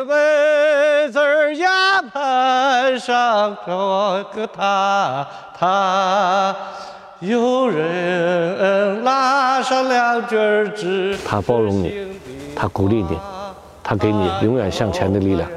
[0.00, 3.72] 四妹子呀，攀上这
[4.34, 5.26] 个他
[5.58, 6.56] 他，
[7.18, 11.18] 有人拉上两句儿纸。
[11.26, 12.18] 他包容你，
[12.56, 13.18] 他鼓励你，
[13.82, 15.50] 他给你永远向前的力量。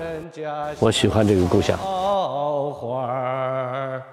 [0.80, 1.78] 我喜欢这个故乡。
[1.78, 4.04] 花儿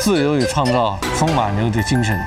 [0.00, 2.20] 自由与创造，风马牛的精神。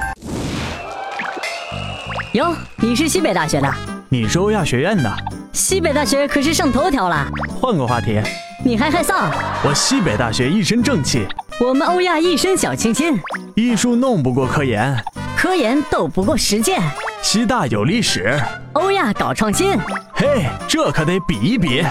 [2.33, 3.71] 哟，你是西北大学的？
[4.13, 5.09] 你是欧亚学院的？
[5.53, 7.25] 西北大学可是上头条了。
[7.47, 8.21] 换个话题，
[8.61, 9.31] 你还害臊？
[9.63, 11.25] 我西北大学一身正气，
[11.61, 13.17] 我们欧亚一身小清新，
[13.55, 14.93] 艺术弄不过科研，
[15.37, 16.81] 科研斗不过实践，
[17.21, 18.37] 西大有历史，
[18.73, 19.79] 欧亚搞创新。
[20.11, 21.81] 嘿，这可得比一比。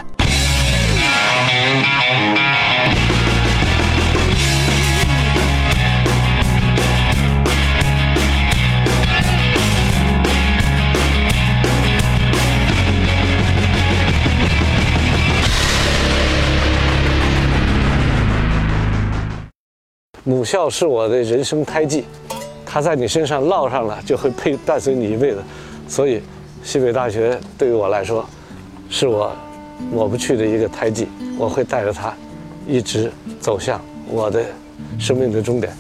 [20.25, 22.05] 母校是我的人生胎记，
[22.67, 25.43] 它在你身上烙上了，就会陪 伴随你一辈子。
[25.89, 26.21] 所以，
[26.63, 28.29] 西北大学对于我来说，
[28.91, 29.35] 是我
[29.91, 31.09] 抹不去的一个胎记。
[31.39, 32.13] 我会带着它，
[32.67, 33.11] 一直
[33.41, 34.45] 走向我的
[34.99, 35.73] 生命的终点。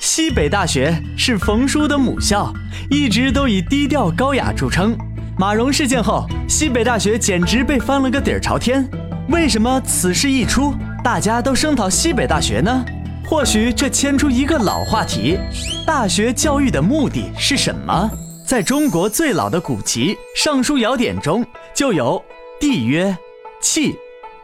[0.00, 2.50] 西北大学是冯叔的母校，
[2.90, 4.96] 一直都以低调高雅著称。
[5.38, 8.88] 马蓉事件后，西北大学简直被翻了个底儿朝天。
[9.28, 12.84] 为什么此事一出，大家都声讨西北大学呢？
[13.24, 15.38] 或许这牵出一个老话题：
[15.86, 18.10] 大学教育的目的是什么？
[18.44, 22.22] 在中国最老的古籍《尚书尧典》中就有
[22.60, 23.16] “帝曰：
[23.60, 23.96] 弃，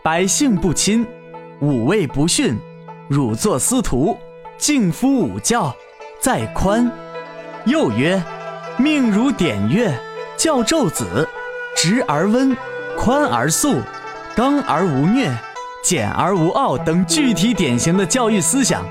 [0.02, 1.04] 百姓不亲；
[1.60, 2.56] 武卫不逊，
[3.08, 4.16] 汝作司徒；
[4.56, 5.74] 敬夫五教，
[6.20, 6.90] 在宽。”
[7.66, 8.22] 又曰
[8.78, 9.92] ：“命如典乐，
[10.36, 11.28] 教胄子，
[11.76, 12.56] 直而温，
[12.96, 13.74] 宽而肃。”
[14.38, 15.28] 刚而无虐，
[15.82, 18.84] 简而无傲等具体典型的教育思想。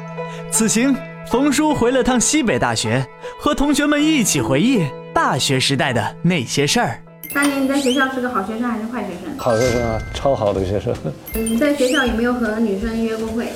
[0.51, 0.93] 此行，
[1.31, 3.01] 冯叔回了趟西北大学，
[3.39, 6.99] 和同学们一起回忆大学时代的那些事儿。
[7.33, 9.37] 当年你在学校是个好学生还是坏学生？
[9.37, 10.93] 好学生啊，超好的学生。
[11.33, 13.47] 你在学校有没有和女生约过会？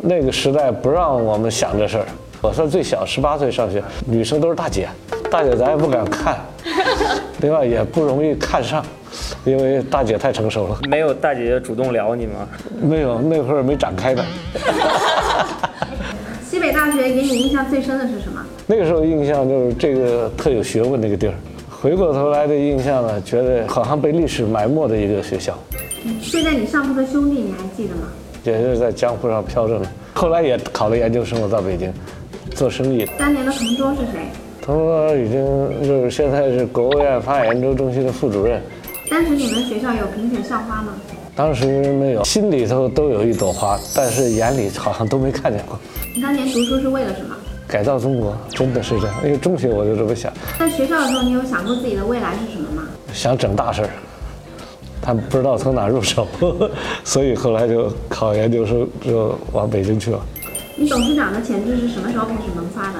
[0.00, 2.06] 那个时代不让我们想这事儿。
[2.40, 4.88] 我算最小，十八岁上学，女生都是大姐，
[5.30, 6.38] 大姐咱也不敢看，
[7.42, 8.82] 另外也不容易看上。
[9.46, 12.48] 因为大姐太成熟了，没有大姐姐主动聊你吗？
[12.82, 14.24] 没有，那会儿没展开的。
[16.44, 18.44] 西北大学给你印象最深的是什么？
[18.66, 21.34] 那个时候印象就是这个特有学问那个地儿。
[21.70, 25.56] 回过头来的印象呢，觉得好像被历史埋没的一个学校。
[26.20, 28.08] 现在你上铺的兄弟你还记得吗？
[28.42, 29.86] 也是在江湖上飘着呢。
[30.12, 31.92] 后来也考了研究生，我到北京
[32.52, 33.08] 做生意。
[33.16, 34.22] 当年的同桌是谁？
[34.60, 38.60] 同桌已经就是现在是国务院发展研究中心的副主任。
[39.08, 40.92] 当时你们学校有评选校花吗？
[41.34, 45.78] 当时没有，心里头都有一朵花，但是眼里好像都没看见过。
[46.14, 47.36] 你当年读书是为了什么？
[47.68, 49.14] 改造中国，真的是这样。
[49.24, 50.32] 因为中学我就这么想。
[50.58, 52.82] 在学校的时候，你有想过自己的未来是什么吗？
[53.12, 53.90] 想整大事儿，
[55.00, 56.26] 但不知道从哪入手，
[57.04, 60.20] 所以后来就考研究生，就往北京去了。
[60.76, 62.98] 你董事长的潜质是什么时候开始萌发的？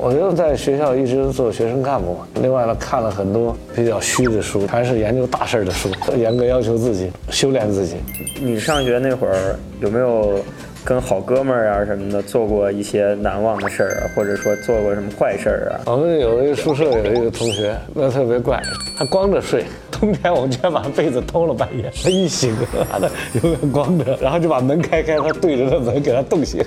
[0.00, 2.26] 我就在学校一直做学生干部嘛。
[2.40, 7.96] 另外呢，看了很多比较虚的书，还是研究大事的书，严格要求自己，修炼自己。
[8.40, 10.38] 你上学那会儿有没有
[10.84, 15.80] 跟好哥们儿啊什么的做过一些难忘的事儿啊，或者说做过什么坏事儿啊？
[15.86, 18.62] 我们有一个宿舍有一个同学，那特别怪，
[18.96, 19.64] 他光着睡，
[20.00, 22.54] 冬天我们居然把被子偷了半夜，他一醒，
[22.90, 23.10] 妈的
[23.42, 26.64] 永远光着，然后就把门开开，他对着那门给他冻醒。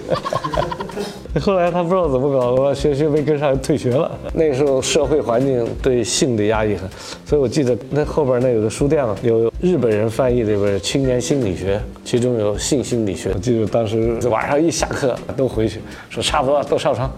[1.39, 4.11] 后来他不知道怎么搞的，学学没跟上，退学了。
[4.33, 6.89] 那时候社会环境对性的压抑很，
[7.25, 13.31] 所以我记得那后边那有个书店嘛，有日本人翻译的本《青年心理学》，其中有性心理学。
[13.33, 17.09] 我记得当时晚上一下课都回去，说差不多都上床，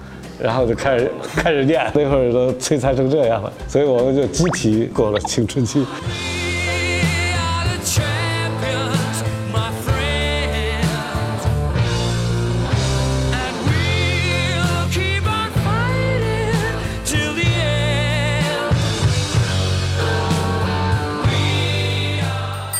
[0.41, 1.81] 然后就开始开始念。
[1.95, 5.85] 那会儿都摧残成这样了，所以我们就集体过了青春期。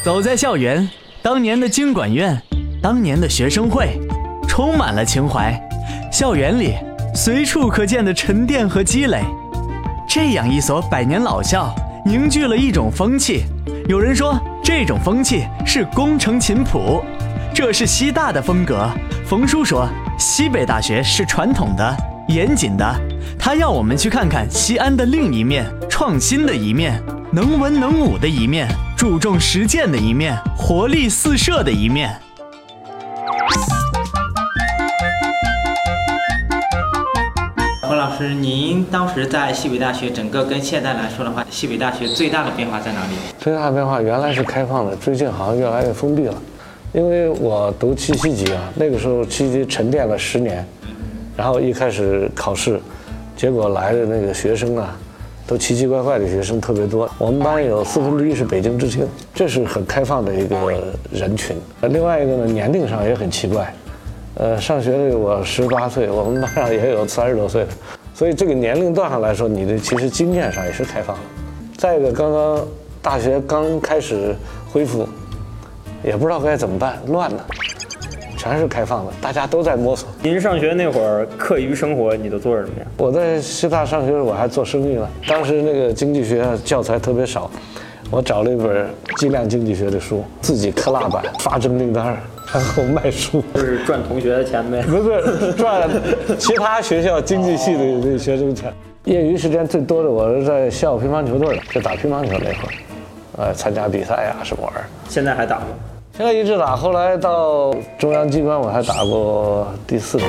[0.04, 0.90] 走在校园，
[1.22, 2.38] 当年的经管院，
[2.82, 3.98] 当年的学生会，
[4.50, 5.58] 充满了情怀。
[6.12, 6.76] 校园里
[7.16, 9.22] 随处可见的沉淀和积累，
[10.08, 11.74] 这样一所百年老校
[12.04, 13.44] 凝聚了一种风气。
[13.88, 17.06] 有人说，这种风气是功成勤朴，
[17.54, 18.90] 这是西大的风格。
[19.28, 19.88] 冯叔说，
[20.18, 21.96] 西北大学是传统的，
[22.30, 23.00] 严谨的，
[23.38, 27.00] 他要我们去看看西安的另一面，创新的一面，
[27.32, 28.68] 能文能武的一面，
[28.98, 32.20] 注重实践的一面，活力四射的一面。
[38.18, 43.14] 师，您当时在西北大学，整个跟现在来说的话，西北大学最大的变化在哪里？
[43.40, 46.36] 最大的变化原来是开放的，最近好像越来越封闭了。
[46.94, 50.66] 因为我读七七级啊，那个时候七级沉淀了十年，
[51.36, 52.80] 然后一开始考试，
[53.36, 54.96] 结果来的那个学生啊，
[55.48, 57.10] 都奇奇怪怪的学生特别多。
[57.18, 60.56] 我们班有四分之一是北京知青，这是很开放的一个
[61.12, 61.58] 人群。
[61.82, 63.74] 呃另外一个呢，年龄上也很奇怪。
[64.36, 67.70] 呃，上学的我十八岁，我们班上也有三十多岁的，
[68.14, 71.22] 所以这个年龄段上来说，你的其实经验上也是开放的。
[71.76, 72.66] 再一个，刚刚
[73.02, 74.36] 大学刚开始
[74.72, 75.08] 恢复，
[76.04, 77.46] 也不知道该怎么办，乱了，
[78.38, 80.08] 全是开放的，大家都在摸索。
[80.22, 82.86] 您上学那会儿，课余生活你都做什么呀？
[82.98, 85.10] 我在西大上学，我还做生意呢。
[85.28, 87.50] 当时那个经济学教材特别少，
[88.14, 88.88] 我找了一本
[89.18, 92.16] 计量经济学的书，自己刻蜡板，发征订单，
[92.54, 93.44] 然后卖书。
[93.56, 94.84] 就是赚同学的钱呗。
[94.84, 95.90] 不是赚
[96.38, 98.72] 其他学校经济系的那学生钱。
[99.06, 102.74] 业余时间最多的，我是在校乒乓球队，就打乒乓球那会儿，
[103.38, 104.86] 呃，参加比赛呀、什么玩意儿。
[105.10, 105.66] 现在还打吗？
[106.16, 110.28] 现在一直打，后来到中央机关我还打过第四名。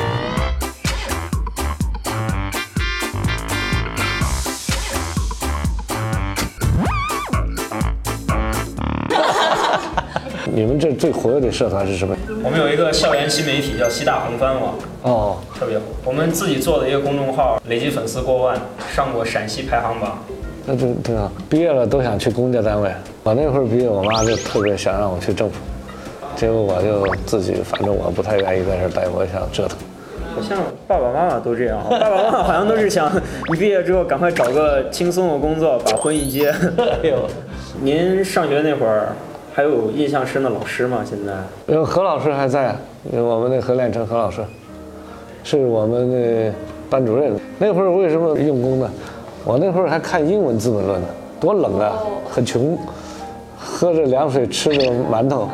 [10.57, 12.17] 你们这最活跃的社团是什么？
[12.45, 15.85] 我们有一个校园新媒体叫西大红帆网，哦，特别火。
[16.05, 18.57] 我们自己做的一个公众号，累计粉丝过万，
[18.95, 20.17] 上过陕西排行榜。
[20.65, 21.29] 那就挺好。
[21.51, 22.89] 毕业了都想去公家单位。
[23.25, 25.57] 我那会儿毕业，我妈就特别想让我去政府，
[26.37, 29.77] 结果我就自己，反正我不太愿意在这儿待，我想折腾。
[30.37, 33.11] 好像爸爸妈妈都这样，爸爸妈妈好像都是想
[33.51, 36.49] 你毕业之后赶快找个轻松的工作，把婚一结。
[37.03, 37.27] 哎呦，
[37.81, 39.09] 您上学那会儿
[39.57, 41.05] 还有印象深的老师吗？
[41.09, 41.33] 现在？
[41.73, 42.75] 因为何老师还在，
[43.13, 44.43] 因为我们那何炼成何老师，
[45.45, 46.53] 是我们的
[46.91, 47.33] 班主任。
[47.57, 48.91] 那会儿为什么用功呢？
[49.45, 51.07] 我那会儿还看英文《资本论》呢，
[51.39, 51.93] 多冷啊，
[52.29, 52.77] 很穷，
[53.57, 55.49] 喝着凉水，吃着馒头，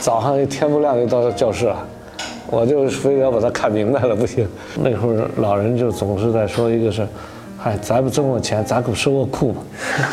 [0.00, 1.76] 早上一天不亮就到教室了。
[2.50, 4.48] 我就非得要把它看明白了，不行。
[4.82, 7.06] 那会儿老人就总是在说一个是，
[7.64, 9.62] 嗨，咱们挣过钱，咱可受过苦嘛。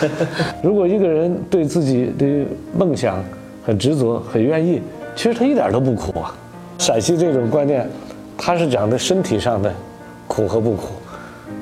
[0.63, 3.21] 如果一个人对自己的梦想
[3.62, 4.81] 很执着、很愿意，
[5.18, 6.33] 其实他一点都不苦啊。
[6.77, 7.86] 陕西这种观念，
[8.38, 9.69] 他是讲的身体上的
[10.30, 10.94] 苦和不苦，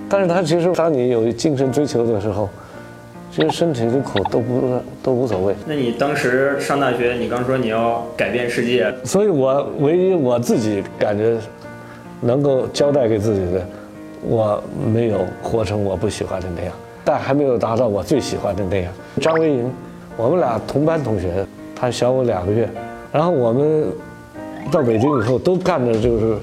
[0.07, 2.47] 但是他其实当你有精神追求的时候，
[3.31, 5.55] 其实身体的苦都不都无所谓。
[5.65, 11.35] 那你当时上大学，你刚说你要改变世界，所以我唯一我自己感觉
[12.21, 13.65] 能够交代给自己的，
[14.21, 14.61] 我
[14.93, 16.73] 没有活成我不喜欢的那样，
[17.05, 18.91] 但还没有达到我最喜欢的那样。
[19.21, 19.71] 张维迎，
[20.17, 21.45] 我们俩同班同学，
[21.75, 22.69] 他小我两个月，
[23.11, 23.85] 然后我们
[24.71, 26.37] 到北京以后都干着就是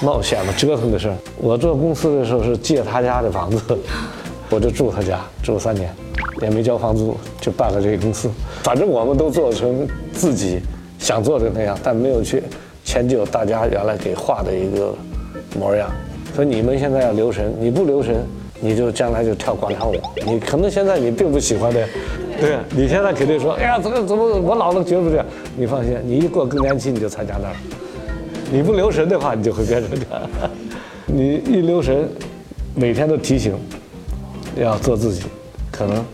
[0.00, 1.16] 冒险嘛、折腾的事儿。
[1.38, 3.78] 我做公司的时候是借他家的房子，
[4.48, 5.92] 我就住他家住三年，
[6.40, 8.30] 也没交房租，就办了这个公司。
[8.62, 10.60] 反正我们都做成自己
[10.98, 12.42] 想做的那样，但没有去
[12.84, 14.94] 迁就大家原来给画的一个
[15.58, 15.90] 模样。
[16.38, 18.24] 所以你们现在要留神，你不留神，
[18.60, 19.96] 你就将来就跳广场舞。
[20.24, 21.84] 你可能现在你并不喜欢的，
[22.40, 25.26] 对你现在肯定说，哎呀，怎么怎么我老了觉得这样。
[25.56, 27.54] 你放心，你一过更年期你就参加那儿。
[28.52, 30.30] 你不留神的话，你就会变成这样。
[31.06, 32.08] 你一留神，
[32.72, 33.56] 每天都提醒，
[34.54, 35.24] 要做自己，
[35.72, 36.04] 可能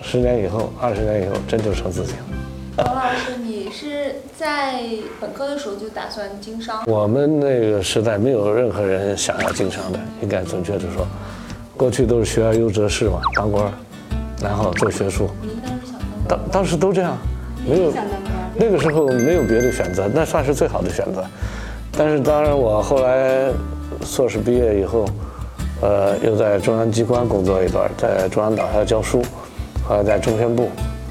[0.00, 2.86] 十年以后、二十年以后，真就成自己了。
[2.86, 3.41] 王老师，你
[3.72, 4.84] 是在
[5.20, 6.84] 本科的时候就打算经商？
[6.86, 11.06] 我们那个时代没有任何人想要经商的，应该准确的说，
[11.76, 13.72] 过去都是学而优则仕嘛，当官儿，
[14.42, 15.30] 然后做学术。
[15.40, 17.16] 您当时想当当当时都这样，
[17.66, 17.92] 没有？
[18.54, 21.24] 那个时候没有别的选择，那算是最好的选择。
[21.96, 23.50] 但是当然，我后来
[24.04, 25.06] 硕士毕业以后，
[25.80, 29.22] 呃，又在中央机关工作一段，在中央党校教书，
[29.88, 30.70] 后来在中宣部，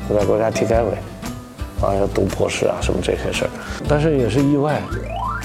[0.10, 0.90] 又在国家体改委，
[1.82, 3.50] 啊，要读博士啊什么这些事儿。
[3.88, 4.82] 但是也是意外，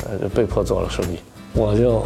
[0.04, 1.18] 呃，就被迫做了生意，
[1.54, 2.04] 我就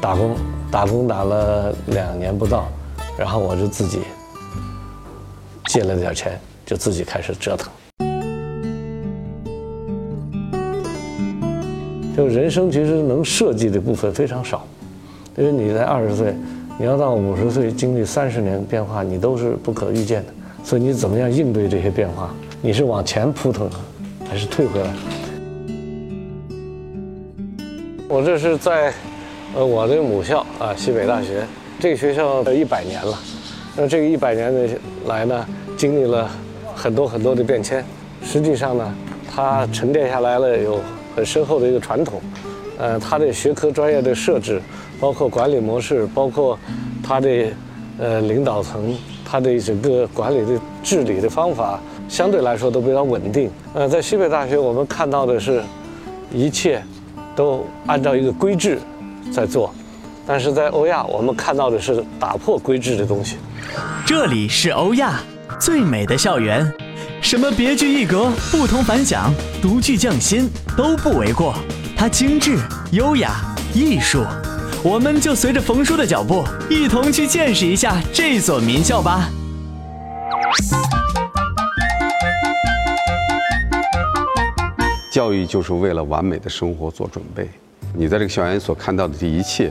[0.00, 0.36] 打工，
[0.70, 2.68] 打工打了两年不到，
[3.18, 4.00] 然后我就自己
[5.66, 7.70] 借了点钱，就自己开始折腾。
[12.14, 14.66] 就人生其实能设计的部分非常少，
[15.36, 16.34] 因为你在二十岁，
[16.76, 20.32] 你要到五十岁，经历三十年变化，你都是不可预见的。
[20.64, 22.34] 所以你怎么样应对这些变化？
[22.60, 23.70] 你是往前扑腾，
[24.28, 24.92] 还是退回来？
[28.08, 28.92] 我这是在
[29.54, 31.46] 呃，我的母校啊，西北大学，
[31.78, 33.16] 这个学校一百年了。
[33.76, 34.68] 那这个一百年的
[35.06, 35.46] 来呢，
[35.76, 36.28] 经历了
[36.74, 37.84] 很多很多的变迁。
[38.24, 38.92] 实际上呢，
[39.30, 40.80] 它沉淀下来了有
[41.14, 42.20] 很深厚的一个传统。
[42.76, 44.60] 呃，它的学科专业的设置，
[44.98, 46.58] 包括管理模式，包括
[47.04, 47.46] 它的
[48.00, 53.50] 呃领导层，它的整个管理的治理的方法，相对来说都比较稳定。
[53.74, 55.62] 呃，在西北大学，我们看到的是，
[56.32, 56.82] 一切
[57.36, 58.78] 都按照一个规制
[59.30, 59.72] 在做，
[60.26, 63.36] 但是在欧亚，我们看到的是打破规制的东西。
[64.06, 65.20] 这里是欧亚
[65.60, 66.72] 最美的校园，
[67.20, 71.54] 什么别具一格、不同凡响、独具匠心都不为过。
[71.94, 72.56] 它精致、
[72.92, 73.32] 优雅、
[73.74, 74.24] 艺术，
[74.82, 79.28] 我们就随着冯叔的脚步，一同去见识一下这所名校吧。
[85.18, 87.48] 教育就是为了完美的生活做准备。
[87.92, 89.68] 你在这个校园所看到的这一切，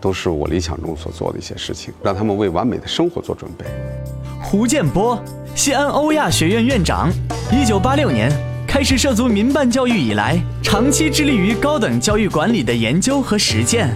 [0.00, 3.64] 都是我理想中所做的一些事情，让他们为完美的生活做准备。
[4.40, 5.20] 胡建波，
[5.56, 7.10] 西安欧亚学院院长，
[7.50, 8.30] 一九八六年
[8.64, 13.90] 开始涉足民办教育以来，长期致力于高等教育管理的研究和实践。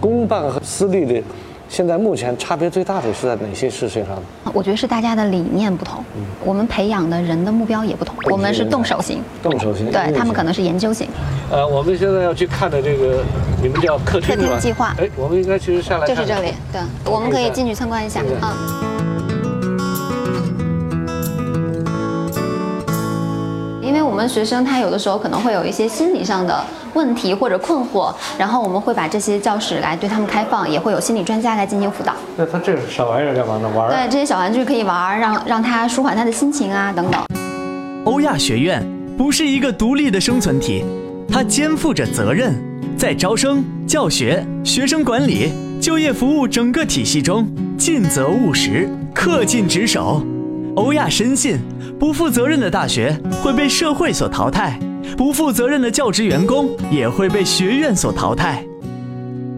[0.00, 1.22] 公办和私立的，
[1.68, 4.22] 现在目前差别最大的是在哪些事情上呢？
[4.54, 6.02] 我觉得是大家的理念不同，
[6.44, 8.16] 我们培养的人的目标也不同。
[8.30, 11.08] 我们是动手型，动手型，对他们可能是研究型。
[11.50, 13.22] 呃，我们现在要去看的这个，
[13.62, 14.94] 你们叫客厅客厅计划。
[14.98, 18.97] 哎，我们应该其实下来就是这里，对，我们可以进去参观一下啊。
[24.18, 26.60] 们学生他有的时候可能会有一些心理上的
[26.92, 32.12] 问题或者困惑，然后我们会把这些教室来对他们开放，也会有心理专家来进行辅导。
[32.36, 33.68] 那他这小玩意儿干嘛呢？
[33.76, 33.88] 玩？
[33.88, 37.24] 对，这些小玩具可以玩，让让他舒缓他的心情啊，等等。
[38.04, 38.84] 欧亚学院
[39.16, 40.84] 不是一个独立的生存体，
[41.32, 42.60] 它肩负着责任，
[42.96, 47.48] 在招生、教学、学生管理、就业服务整个体系中
[47.78, 50.20] 尽责务实、恪尽职守。
[50.74, 51.58] 欧亚深信，
[51.98, 54.78] 不负责任的大学会被社会所淘汰，
[55.16, 58.64] 不负责任的教职员工也会被学院所淘汰。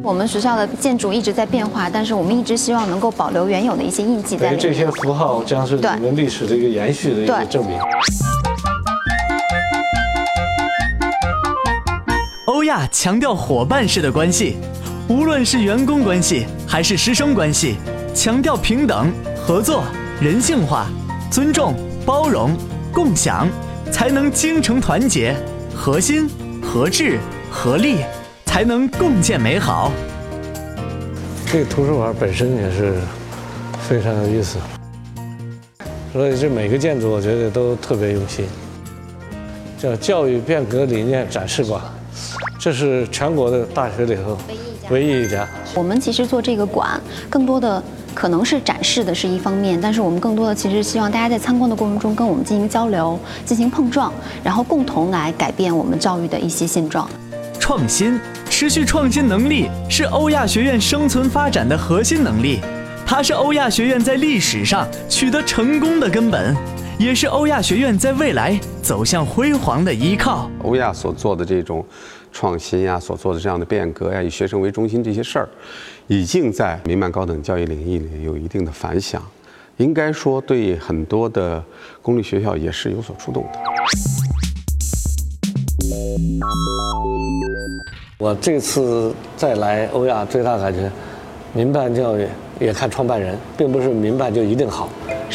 [0.03, 4.59] 我们学校的建筑一直在变化，但是我们一直希望能够保留原有的一些印记在里面。
[4.59, 7.79] 这些符号将是你们历史的一个延续的一个证明。
[12.47, 14.57] 欧亚强调伙伴式的关系，
[15.09, 17.77] 无论是员工关系还是师生关系，
[18.15, 19.83] 强调平等、合作、
[20.23, 20.87] 人性化。
[21.31, 21.77] 尊重、
[22.11, 22.57] 包容、
[22.93, 23.49] 共享，
[23.93, 25.33] 才能精诚团结；
[25.73, 26.29] 合心、
[26.61, 27.21] 合智、
[27.52, 27.99] 合力，
[28.45, 29.93] 才能共建美好。
[31.47, 32.97] 这个图书馆本身也是
[33.88, 34.59] 非常有意思，
[36.12, 38.45] 所以这每个建筑我觉得都特别用心。
[39.79, 41.81] 叫教育变革理念展示馆，
[42.59, 44.37] 这是全国的大学里头
[44.90, 45.47] 唯一一家。
[45.76, 47.00] 我们其实做这个馆，
[47.31, 47.81] 更多的。
[48.21, 54.12] 可能是展示的是一方面，但是我们更多的其实希望大家在参观的过程中跟我们进行交流、进行碰撞，
[54.45, 57.09] 然后共同来改变我们教育的一些现状。
[57.59, 62.61] 创新、持续创新能力是欧亚学院生存发展的核心能力，
[63.07, 66.55] 它是欧亚学院在历史上取得成功的根本，
[66.99, 70.50] 也是欧亚学院在未来走向辉煌的依靠。
[70.62, 71.83] 欧亚所做的这种
[72.33, 75.49] 创新呀，所做的这样的变革呀，以学生为中心这些事儿。
[76.07, 79.23] 已经在民办高等教育领域里有一定的反响，
[79.77, 81.63] 应该说对很多的
[82.03, 83.61] 公立学校也是有所触动的。
[88.19, 90.91] 我这次再来欧亚，最大感觉，
[91.55, 92.27] 民办教育
[92.59, 94.89] 也看创办人，并不是民办就一定好，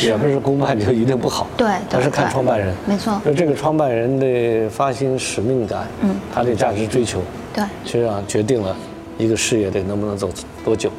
[0.04, 1.48] 也不是公办就一定不好。
[1.56, 2.74] 对，而是看创办人。
[2.86, 3.22] 没错。
[3.24, 7.22] 就这个创办人的发心使命感，嗯，他的价值追求，
[7.54, 8.76] 对，实际上决定了。
[9.18, 10.30] 一个事业得能不能走
[10.66, 10.92] 多久？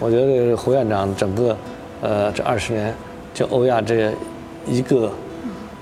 [0.00, 1.54] 我觉得胡院长整个，
[2.00, 2.94] 呃，这二十年，
[3.34, 4.10] 就欧亚这
[4.66, 5.12] 一个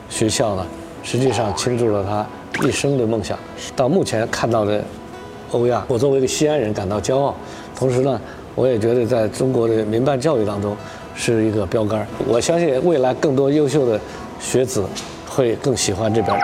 [0.09, 0.67] 学校呢，
[1.05, 3.39] 实际上倾注了他一生的梦想。
[3.77, 4.83] 到目前看到的
[5.53, 7.33] 欧亚，我作为一个西安人感到骄傲。
[7.77, 8.21] 同时呢，
[8.57, 10.77] 我也觉得在中国的民办教育当中
[11.17, 12.07] 是一个标杆。
[12.27, 14.01] 我相信未来更多优秀的
[14.39, 14.87] 学子
[15.27, 16.39] 会更喜欢这边。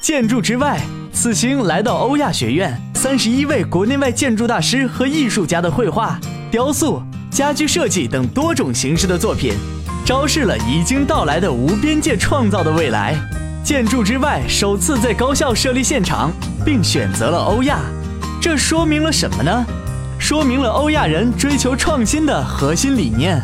[0.00, 0.78] 建筑之外，
[1.12, 6.20] 此行来到欧亚学院，三十一位国内外建筑大师和艺术家的绘画、
[6.50, 9.54] 雕塑、家居设计等多种形式的作品，
[10.04, 13.16] 昭示了已经到来的无边界创造的未来。
[13.64, 16.30] 建筑之外首次在高校设立现场，
[16.64, 17.78] 并选择了欧亚，
[18.40, 19.66] 这说明了什么呢？
[20.24, 23.38] 说明了欧亚人追求创新的核心理念。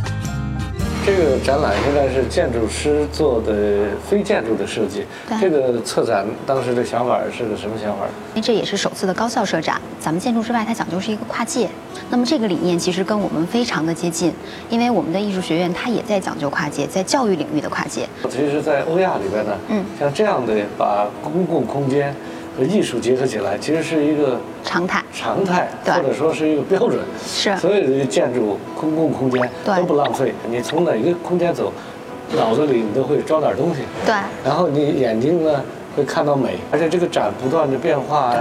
[1.04, 5.04] 这个展览现在是建筑师做的非建筑的设计。
[5.38, 8.06] 这个策展当时的想法是个什么想法？
[8.34, 11.68] 因为这也是首次的高校设展，咱们建筑之外它讲究是一个跨界。
[12.08, 14.32] 那么这个理念其实跟我们非常的接近，
[14.70, 18.08] 因为我们的艺术学院它也在讲究跨界，在教育领域的跨界。
[18.30, 22.14] 其实，在欧亚里边呢，嗯，像这样的把公共空间
[22.60, 27.00] 和艺术结合起来，其实是一个常态，常态，或者说是一个标准。
[27.26, 30.34] 是所有的建筑、公共空间都不浪费。
[30.50, 31.72] 你从哪个空间走，
[32.36, 33.80] 脑子里你都会装点东西。
[34.04, 34.14] 对。
[34.44, 35.62] 然后你眼睛呢
[35.96, 38.34] 会看到美，而且这个展不断的变化，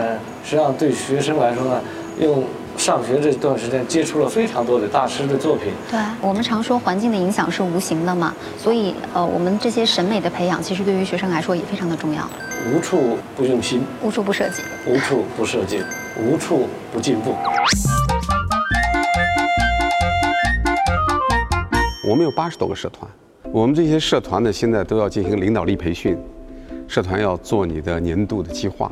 [0.44, 1.82] 实际上对学生来说呢，
[2.20, 2.44] 用。
[2.78, 5.74] 上学这段时间接触了非常多的大师的作品。
[5.92, 12.22] 对我们常说环境的影响是无形的嘛，所以呃，我们这些审美的培养，其实对于学生来说也非常的重要。
[12.68, 15.82] 无处不用心，无处不设计，无处不设计，
[16.22, 17.34] 无处不进步。
[22.08, 23.10] 我们有八十多个社团，
[23.52, 26.18] 我们这些社团呢，现在都要进行领导力培训，
[26.88, 28.92] 社团要做你的年度的计划。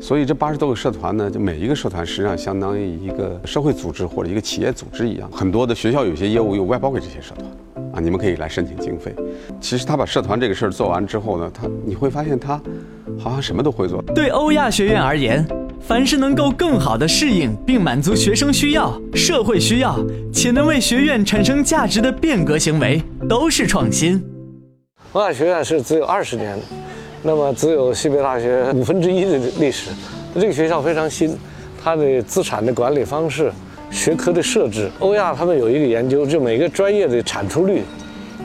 [0.00, 5.30] 所以这八十多个社团呢，就每一个社团实际上相当于一个社会组织或者一个企业组织一样。
[5.30, 9.14] 很多的学校有些业务又外包给这些社团，啊，你们可以来申请经费。
[9.60, 12.60] 其实他把社团这个事儿做完之后呢，他你会发现他
[13.22, 14.02] 好像什么都会做。
[14.14, 15.46] 对欧亚学院而言，
[15.80, 19.98] 凡是能够更好的适应并满足学生需要、社会需要，
[20.32, 24.22] 且能为学院产生价值的变革行为，都是创新。
[25.12, 26.58] 欧亚学院是只有二十年。
[27.24, 29.90] 那么只有西北大学五分之一的历史，
[30.34, 31.38] 这个学校非常新，
[31.80, 33.52] 它的资产的管理方式、
[33.92, 37.82] 学科的设置，欧亚他们有一个研究，就每个专业的产出率，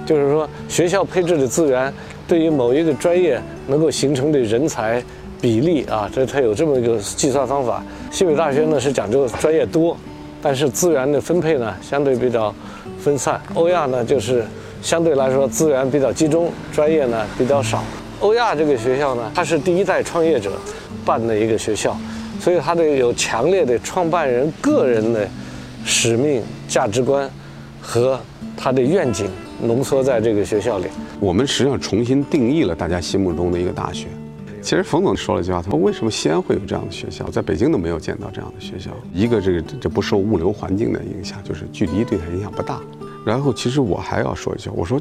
[0.05, 1.91] 就是说学校配置的资源
[2.27, 5.03] 对于某一个专业能够形成的人才
[5.39, 7.83] 比例啊，这它有这么一个计算方法。
[8.12, 9.95] 西北大学呢是讲究专业多，
[10.41, 12.53] 但是资源的分配呢相对比较
[13.00, 14.43] 分散，欧亚呢就是
[14.81, 17.83] 相对来说资源比较集中，专业呢比较少。
[18.19, 20.53] 欧亚这个学校呢，它是第一代创业者
[21.05, 21.95] 办的一个学校，
[22.39, 25.27] 所以它得有强烈的创办人个人的
[25.86, 27.29] 使命、价值观
[27.79, 28.19] 和
[28.58, 29.30] 他的愿景
[29.62, 30.86] 浓缩在这个学校里。
[31.20, 34.08] 我们实际上重新定义了大家心目中的一个大学。
[34.62, 37.30] 其实冯总说了一句话，他说：“为什么西安会有这样的学校？
[37.30, 38.91] 在北京都没有见到这样的学校。
[39.13, 42.82] 一个这个这不受物流环境的影响，就是距离对他影响不大。
[43.26, 45.00] 然后，其实我还要说一句，我说。”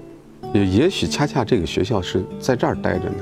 [0.55, 3.17] 也也许恰恰这个学校是在这儿待着呢，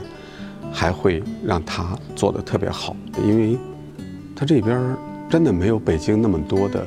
[0.70, 2.94] 还会让他做的特别好，
[3.26, 3.58] 因为
[4.36, 4.94] 他这边
[5.28, 6.84] 真的没有北京那么多的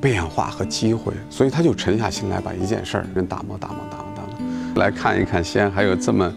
[0.00, 6.32] 变化和机会，所以他就沉下心来把一件事儿跟打磨打磨打磨打磨，来看一看西安还有这么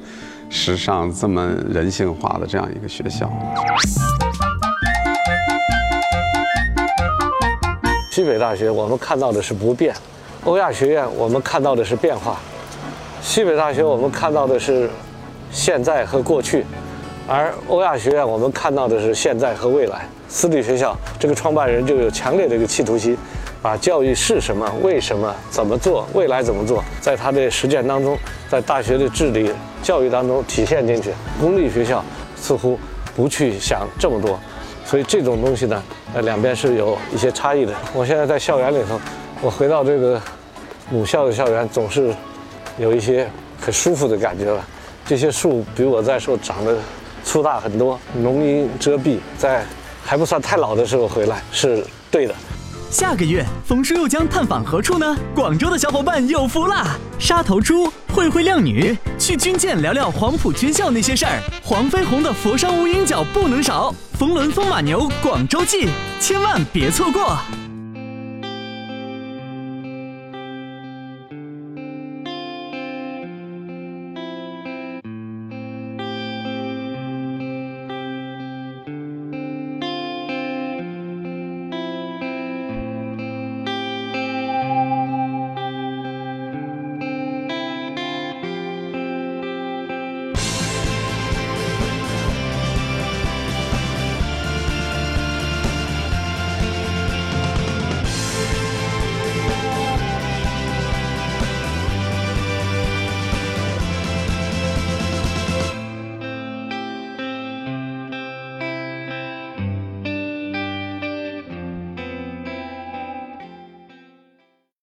[0.49, 3.31] 时尚、这么人性化的这样一个学校。
[8.11, 9.95] 西北大学我们看到的是不变，
[10.43, 12.37] 欧亚学院我们看到的是变化。
[13.21, 14.89] 西北大学，我们看到的是
[15.51, 16.65] 现在和过去，
[17.27, 20.05] 而欧亚学院，我们看到的是现在和未来。
[20.27, 23.17] 私立学校这个创办人就有强烈的一个企图心，
[23.63, 28.15] 把教育是什么、为什么、怎么做、未来怎么做，在他的实践当中，
[28.49, 29.49] 在大学的治理
[29.81, 31.11] 教育当中体现进去。
[31.39, 32.03] 公立学校
[32.35, 32.77] 似乎
[33.15, 34.37] 不去想这么多，
[34.85, 35.81] 所以这种东西呢，
[36.13, 37.73] 呃，两边是有一些差异的。
[37.93, 38.99] 我现在在校园里头，
[39.41, 40.21] 我回到这个
[40.91, 42.13] 母校的校园，总是。
[42.79, 43.29] 有一些
[43.61, 44.65] 很舒服的感觉了。
[45.05, 46.75] 这些树比我在时候长得
[47.23, 49.63] 粗大很多，浓荫遮蔽，在
[50.03, 52.33] 还不算太老的时候回来是对的。
[52.93, 55.17] 下个月，冯叔又将探访何处呢？
[55.33, 56.95] 广州的小伙伴有福啦！
[57.17, 61.41] 沙头猪慧慧靓女，去军舰聊聊黄埔军校那些事儿。
[61.63, 65.87] 黄飞鸿的佛山无影脚不能少，冯仑风马牛广州记，
[66.19, 67.35] 千万别错过。